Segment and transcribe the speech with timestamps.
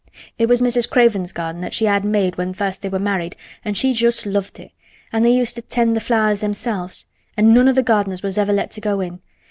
[0.39, 0.89] It was Mrs.
[0.89, 4.59] Craven's garden that she had made when first they were married an' she just loved
[4.59, 4.71] it,
[5.13, 7.05] an' they used to 'tend the flowers themselves.
[7.37, 9.19] An' none o' th' gardeners was ever let to go in.